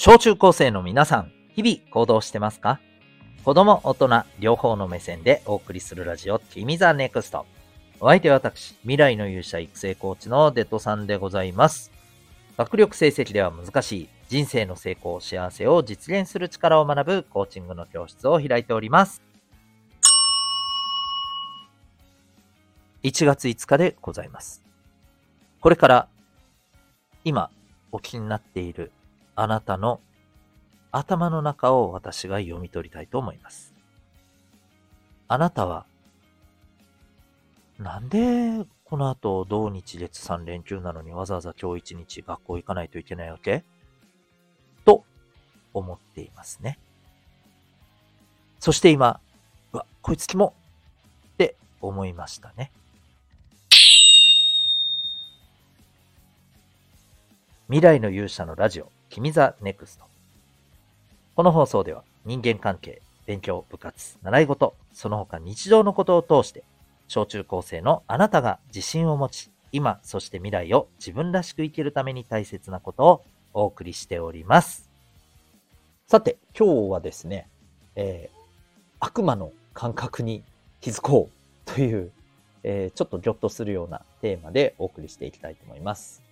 [0.00, 2.78] 小中高生の皆さん、日々行動してますか？
[3.42, 7.46] 子供、大人、両方の目線でお送りするラジオ、君ザネクスト。
[7.98, 11.90] お相手は私、未来の勇者育成コーチのデトさんでございます。
[12.56, 19.20] 学力成績では難しい人生の成功、幸せを実現する力を学ぶコーチングの教室を開いております。
[23.02, 24.62] 1月5日でございます。
[25.60, 26.08] これから
[27.24, 27.50] 今
[27.90, 28.92] お気になっている
[29.40, 30.00] あなたの
[30.90, 33.72] 頭の中を私が読み取りたいと思います。
[35.28, 35.86] あなたは
[37.78, 43.62] なんでこの後同日月3連休なのにわざわざ今日1日学校行かないといけないわけ？
[44.84, 45.04] と
[45.72, 46.76] 思っていますね。
[48.58, 49.20] そして今、
[49.72, 50.52] うわ、こいつキモ
[51.34, 52.72] って思いましたね。
[57.68, 60.04] 未来の勇者のラジオ、君ザネクスト。
[61.34, 66.62] この放送では人間関係、勉強、部活、習い事、その他日常のことを通して、
[67.08, 74.90] 小中高生のあなたが自信を持ち、今、そして未来を自分らしく生きるために大切なことをお送りしております。
[76.06, 77.48] さて、今日はですね、
[77.96, 78.38] えー、
[79.00, 80.42] 悪魔の感覚に
[80.80, 81.30] 気づこ
[81.66, 82.12] うという、
[82.62, 86.22] えー、ちょっとギョッとするようなテーマでお送りしていきたいと思います。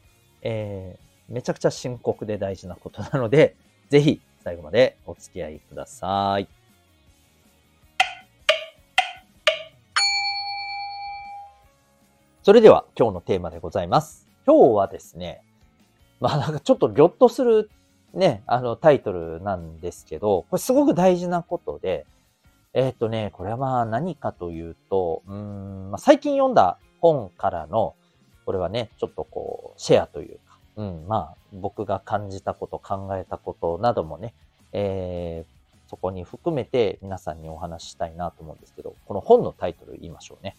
[0.42, 3.56] えーめちゃくちゃ深刻で大事なことなので、
[3.90, 6.48] ぜひ最後までお付き合いください。
[12.42, 14.28] それでは今日のテーマでございます。
[14.46, 15.42] 今日はですね、
[16.20, 17.70] まあなんかちょっとギョッとする
[18.14, 22.06] ね、あのタイトルなんですけど、これすごく大事なことで、
[22.72, 27.94] えっ、ー、とね、これはまあ何かというと、うん、まあ、最近読んだ本からの、
[28.44, 30.38] これはね、ちょっとこう、シェアという
[30.76, 34.34] うん、まあ、僕が感じたこと、考えたことなどもね、
[34.72, 40.56] えー、そこに含めて皆さんにお話ししたいなと思うんですけど、この本のタイトル言いましょうね。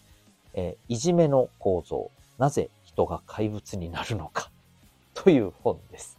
[0.54, 4.50] えー、いじめの構造、なぜ人が怪物になるのか、
[5.14, 6.18] という本です。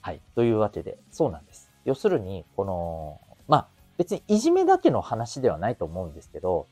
[0.00, 0.20] はい。
[0.34, 1.70] というわけで、そうなんです。
[1.84, 3.66] 要するに、この、まあ、
[3.96, 6.66] 別にいじめだけの話ではないと思うんですけど、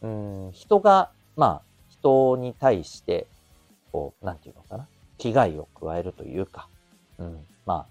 [0.00, 3.26] うん、人が、まあ、人に対して、
[3.92, 4.88] こう、なんていうのかな。
[5.18, 6.68] 危害を加えるというか、
[7.18, 7.86] うん、ま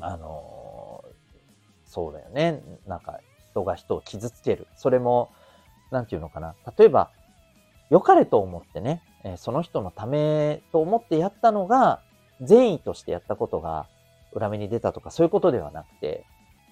[0.00, 2.62] あ、あのー、そうだよね。
[2.86, 4.66] なんか、人が人を傷つける。
[4.76, 5.30] それも、
[5.90, 6.54] なんていうのかな。
[6.78, 7.10] 例えば、
[7.90, 12.00] 良かれと思ってね、えその人のためと思ってやったのが、
[12.40, 13.86] 善意としてやったことが
[14.32, 16.24] 裏目に出たとか、そういうことではなくて、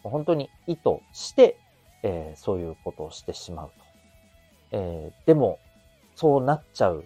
[0.02, 0.80] 本当に意図
[1.12, 1.58] して、
[2.02, 3.72] えー、そういうことをしてしまうと。
[4.72, 5.58] えー、でも、
[6.14, 7.04] そうなっちゃう、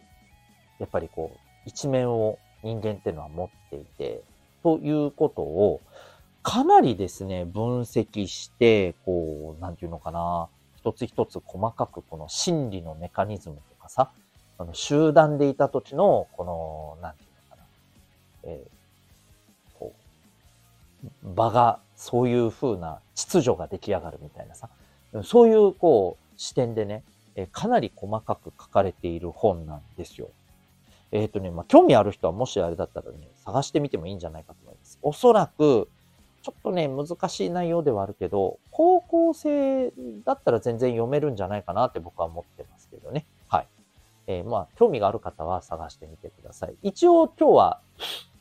[0.79, 4.23] やっぱりこう、一面を人間っていうのは持っていて、
[4.63, 5.81] ということを、
[6.43, 14.11] かなりですね、分析して、こう、なんていうのかな、一つ一つ細かくこの心理のメカニズムとかさ、
[14.59, 17.63] あの集団でいた時の、この、なんていうのかな、
[18.45, 19.93] えー、こ
[21.25, 24.69] う、場がそういう風な秩序が出来上がるみたいなさ、
[25.23, 27.03] そういうこう視点でね、
[27.37, 30.29] えかなり細かく書かれている本なんですよ。
[31.15, 34.99] えっ、ー、とね、まあ、興味ある人はもしあれだったらね、探してみてもいいんじゃないかと思います。
[35.01, 35.89] おそらく、
[36.43, 39.93] ちょっとね、難しい内容ではあるけど、高校生
[40.25, 43.27] だったら全然読めるんじゃないかなって僕は思ってますけどね。
[43.49, 43.69] はい。
[44.27, 46.75] えー、まあ、興味がある方は探してみてください。
[46.83, 47.81] 一応今日は、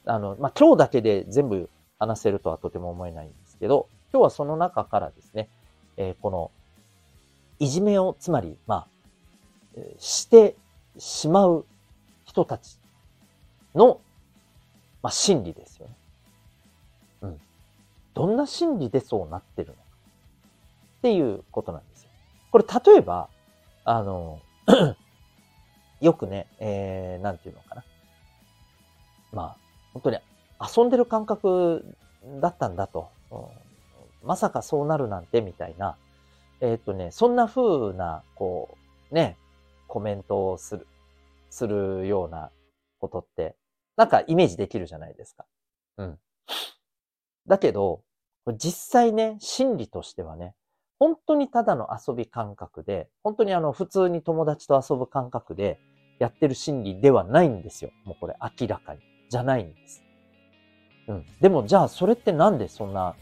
[0.05, 1.69] あの、まあ、今日だけで全部
[1.99, 5.47] 話せるとはとても思えないんですけど、今日はその中からですね、
[5.97, 6.49] えー、この、
[7.59, 8.87] いじめを、つまり、ま
[9.77, 10.55] あ、して
[10.97, 11.65] しまう
[12.33, 12.79] 人たち
[13.75, 14.01] の、
[15.01, 15.93] まあ、心理ですよね。
[17.21, 17.41] うん。
[18.13, 19.79] どんな心理でそうなってるのか
[20.97, 22.09] っていうことなんですよ。
[22.51, 23.29] これ例えば、
[23.85, 24.39] あの、
[26.01, 27.83] よくね、えー、なんていうのかな。
[29.31, 29.57] まあ、
[29.93, 30.17] 本当に
[30.77, 31.95] 遊んでる感覚
[32.41, 33.09] だったんだと。
[33.31, 33.63] うん
[34.23, 35.97] まさかそうなるなんてみたいな。
[36.61, 38.77] えっ、とね、そんな風な、こ
[39.11, 39.37] う、ね、
[39.87, 40.87] コメントをする、
[41.53, 42.51] するような
[42.99, 43.55] ことって、
[43.95, 45.45] なんかイメージできるじゃないですか。
[45.97, 46.19] うん。
[47.47, 48.01] だけど、
[48.57, 50.55] 実際ね、心理としてはね、
[50.99, 55.79] 本当にただの遊び感覚で、本当にあの、普通に友達と遊ぶ感覚で
[56.17, 57.91] やってる心理ではないんですよ。
[58.05, 59.01] もうこれ明らかに。
[59.29, 60.03] じゃないんです。
[61.07, 61.25] うん。
[61.39, 63.15] でもじゃあそれってなんでそんな、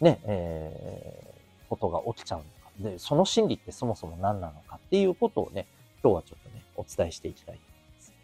[0.00, 2.50] ね、えー、ことが起きちゃうのか。
[2.80, 5.66] で、その心理ってそもそも何なのかっていうことをね、
[6.02, 6.47] 今日はちょっとね、
[6.78, 8.14] お伝えしていきたいと思います。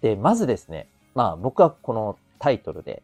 [0.00, 3.02] で、まずですね、まあ僕はこのタイトルで、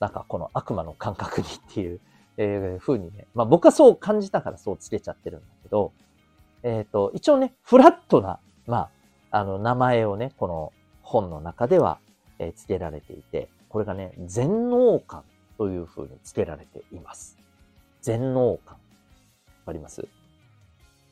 [0.00, 2.00] なんかこの悪魔の感覚にっていう、
[2.36, 5.92] えー、風にね、まあ僕はそう感じたからそうつけちゃってるんだけど、
[6.62, 8.90] えっ、ー、と、一応ね、フラットな、ま
[9.30, 11.98] あ、あの、名前をね、この本の中では、
[12.38, 15.24] えー、付けられていて、これがね、全能感
[15.58, 17.38] という風に付けられています。
[18.00, 18.76] 全能感。
[18.76, 20.06] わかります？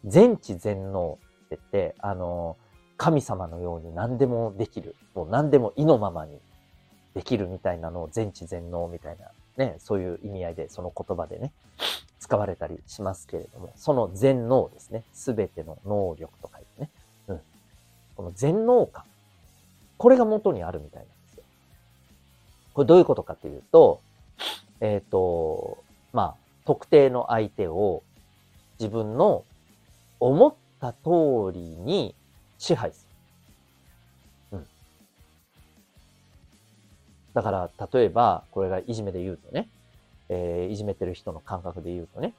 [0.04, 1.18] 全知全能
[1.54, 2.56] ってって、あの、
[2.96, 4.94] 神様のように何でもできる。
[5.14, 6.38] もう何でも意のままに
[7.14, 11.52] できるみたいなのを全知全能みたいな、ね、そういう意味合いで、その言葉でね、
[12.20, 15.02] 使われたりしますけれども、その全能ですね。
[15.12, 16.90] すべての能力と書いてね。
[17.28, 17.40] うん。
[18.16, 19.04] この全能感。
[19.96, 21.42] これが元にあるみたいなんですよ。
[22.74, 24.00] これどういうことかというと、
[24.80, 25.82] えっ、ー、と、
[26.12, 28.02] まあ、特定の相手を
[28.78, 29.44] 自分の
[30.20, 32.14] 思った通りに
[32.58, 33.06] 支配す
[34.52, 34.58] る。
[34.58, 34.66] うん。
[37.34, 39.68] だから、例えば、これがいじめで言うとね、
[40.28, 42.34] えー、いじめてる人の感覚で言うとね、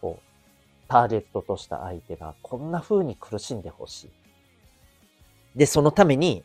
[0.00, 4.10] こう、ターゲットとした相手がこんな風に苦しんでほしい。
[5.58, 6.44] で、そのために、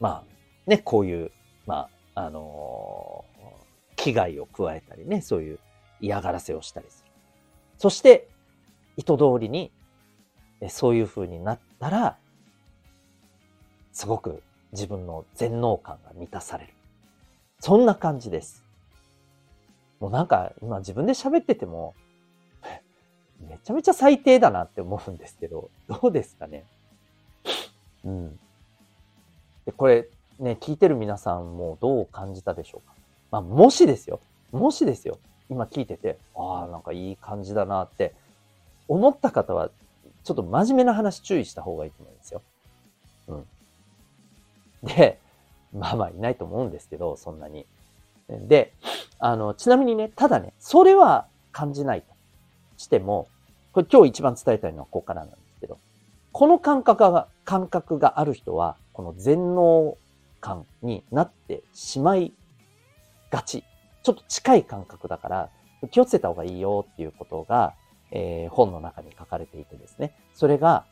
[0.00, 1.30] まあ、ね、こういう、
[1.66, 5.58] まあ、あのー、危害を加えたりね、そういう
[6.00, 7.10] 嫌がらせをしたりする。
[7.78, 8.28] そして、
[8.96, 9.70] 意図通りに、
[10.68, 12.16] そういう風になったら、
[13.92, 14.42] すごく
[14.72, 16.72] 自分の全能感が満たされる。
[17.60, 18.62] そんな感じです。
[20.00, 21.94] もうなんか今自分で喋ってても、
[23.48, 26.64] めちゃめちゃ最低だなって思うんですけど、どうですかね？
[28.04, 28.38] うん。
[29.64, 30.08] で、これ
[30.38, 32.94] ね、聞いてる皆さんもどう感じたでしょうか？
[33.30, 34.20] まあ、もしですよ。
[34.52, 35.18] もしですよ。
[35.48, 38.14] 今聞いてて、ああ、なんかいい感じだなって
[38.88, 39.70] 思った方は、
[40.26, 42.42] ちょっと真面目な話注意した方がいいと思うんですよ。
[43.28, 43.46] うん。
[44.82, 45.20] で、
[45.72, 47.64] まあまあいないと思うんですけど、そんなに。
[48.28, 48.72] で、
[49.20, 52.12] あの、ちなみにね、ただね、それは感じないと
[52.76, 53.28] しても、
[53.72, 55.78] これ今日一番伝えたいのはここからなんですけど、
[56.32, 59.96] この感覚が、感覚がある人は、この全能
[60.40, 62.32] 感になってしまい
[63.30, 63.62] がち。
[64.02, 65.50] ちょっと近い感覚だから、
[65.92, 67.74] 気をつけた方がいいよっていうことが、
[68.10, 70.14] えー、本の中に書かれていてですね。
[70.34, 70.86] それが、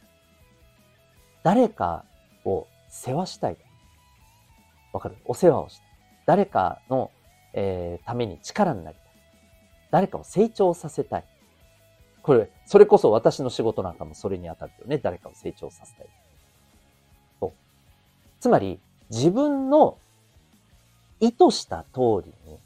[1.43, 2.05] 誰か
[2.45, 3.57] を世話したい。
[4.93, 5.17] わかる？
[5.25, 5.87] お世話をしたい。
[6.27, 7.11] 誰かの
[7.57, 9.07] えー、ために力になりたい。
[9.93, 11.25] 誰かを成長させたい。
[12.21, 14.99] これ、それこそ私の仕事なんかもそれに当たるよね。
[14.99, 16.09] 誰かを成長させたい。
[17.39, 17.55] と。
[18.41, 19.99] つまり、自分の
[21.21, 22.59] 意図した通りに、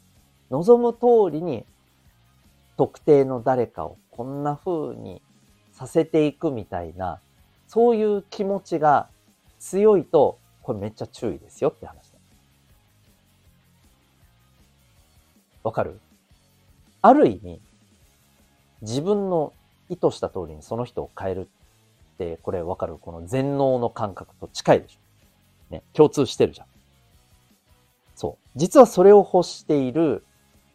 [0.49, 1.67] 望む通りに、
[2.75, 5.21] 特定の誰かをこんな風に
[5.71, 7.21] させていくみたいな、
[7.69, 9.07] そういう気持ちが
[9.59, 12.11] 強いと、これめっちゃ注意ですよって話。
[15.63, 16.01] わかる？
[17.01, 17.61] ある意味、
[18.81, 19.53] 自分の
[19.87, 21.47] 意図した通りにその人を変える
[22.13, 22.97] って、これわかる？
[22.97, 25.73] この全能の感覚と近いでしょ。
[25.75, 26.67] ね、共通してるじゃん。
[28.15, 28.59] そう。
[28.59, 30.25] 実はそれを欲している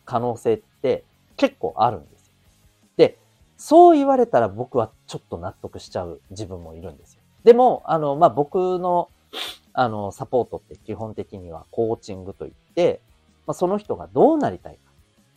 [0.06, 1.04] 可能性って
[1.36, 2.13] 結構あるんです。
[3.56, 7.20] そう言われたら僕はちょっと納得しちゃう自分もいるんですよ。
[7.44, 9.08] でも、あの、まあ、僕の、
[9.72, 13.00] あの、サポートって基本的にはコーチングといって、
[13.46, 14.78] まあ、その人がどうなりたいか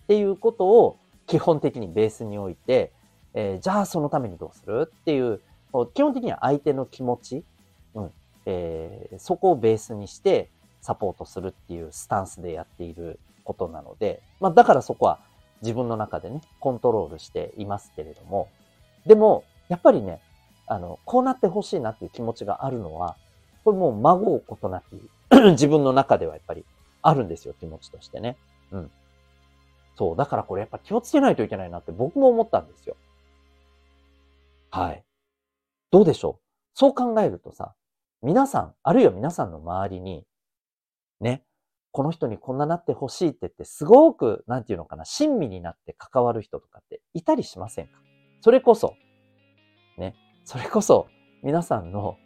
[0.03, 2.92] っていうことを基本的にベースに置いて、
[3.34, 5.42] えー、じゃあそのためにどうするっていう、
[5.94, 7.44] 基本的には相手の気持ち、
[7.94, 8.12] うん
[8.46, 10.50] えー、そこをベースにして
[10.82, 15.20] サポートするっていうスタンスでやっていることなので、まあだからそこは
[15.62, 18.50] 自分の中でね、コントロールしていますけれども、
[19.06, 20.22] でも、やっぱりね、
[20.68, 23.16] あの、こうなってほしいなっていう気持ちがあるのは、
[23.64, 25.02] これもう孫うことなき
[25.52, 26.66] 自分の中ではやっぱり
[27.02, 28.38] あるんですよ、気持ちとしてね。
[28.72, 28.92] うん。
[29.98, 30.16] そう。
[30.16, 32.96] だからこれやっぱ気をつけないといけないなって僕も思ったんですよ。
[34.72, 35.04] はい。
[35.92, 36.42] どうでしょう？
[36.74, 37.74] そう考えるとさ、
[38.22, 40.26] 皆さん、あるいは皆さんの周りに、
[41.20, 41.44] ね、
[41.98, 47.94] この人にこんななってほしいって言って、すごく、なんていうのかな、親身になって関わる人とかっていたりしませんか？
[48.42, 48.94] それこそ、
[49.98, 50.13] ね、
[50.46, 51.08] それこそ、
[51.42, 52.20] 皆さんの、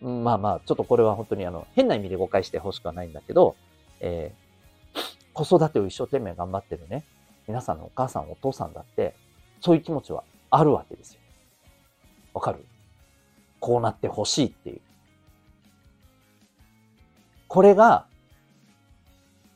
[0.00, 3.54] まあまあ、ちょっとこれは本当にあの、変な意味で誤解してほしくはないんだけど、
[4.00, 5.00] えー、
[5.34, 7.04] 子育てを一生懸命頑張ってるね、
[7.46, 9.14] 皆さんのお母さん、お父さんだって、
[9.60, 11.20] そういう気持ちはあるわけですよ。
[12.34, 12.66] わかる？
[13.60, 14.80] こうなってほしいっていう。
[17.46, 18.08] これが、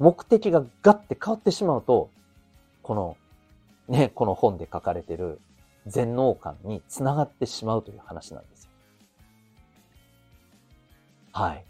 [0.01, 2.11] 目的がガッて変わってしまうと、
[2.83, 3.17] この、
[3.87, 5.41] ね、この本で書かれてる
[5.87, 8.71] 全能感につながってしまうという話なんですよ。
[11.33, 11.65] はい。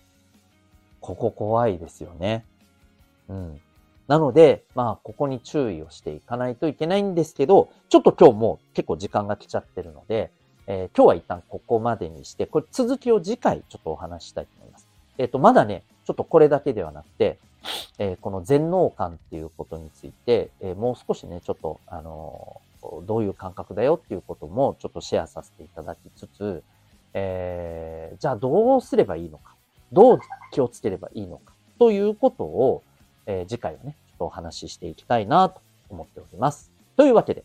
[1.01, 2.47] ここ怖いですよね。
[3.29, 3.61] うん。
[4.07, 10.31] なので、まあ、ここに注意をしていかないといけないんですけど、ちょっと今日も結構時間が来ちゃってるので、
[10.69, 14.89] えー、今日は一旦ここまでにして、これ続きを次回ちょっとお話したいと思います。
[15.19, 17.39] えっ、ー、と、まだね、ちょっとこれだけではなくて、
[17.99, 22.61] えー、この全能感っていうことについて、えもう少しね、ちょっと、あの
[23.07, 26.63] どういう感覚だよっていうこともちょっとシェアさせていただきつつ、
[27.13, 29.55] えじゃあどうすればいいのか、
[29.93, 30.21] どう
[30.53, 32.83] 気をつければいいのかということを、
[33.27, 36.71] え次回はね、ちょっとお話ししていきたいなと思っております。
[36.97, 37.45] というわけで、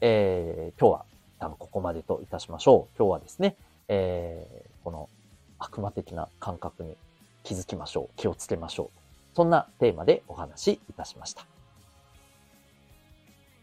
[0.00, 1.04] えー、今日は
[1.38, 2.96] 多分ここまでといたしましょう。
[2.98, 3.56] 今日はですね、
[3.88, 5.08] えー、この
[5.58, 6.96] 悪魔的な感覚に
[7.46, 8.16] 気づきましょう。
[8.16, 9.36] 気をつけましょう。
[9.36, 11.46] そんなテーマでお話しいたしました。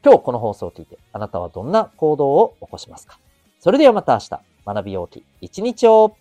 [0.06, 3.20] 今日この放送を聞いてあなたはどんな行動を起こしますか？
[3.60, 6.16] それではまた明日学びようき一日を